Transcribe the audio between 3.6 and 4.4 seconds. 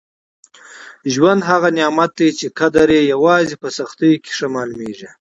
په سختیو کي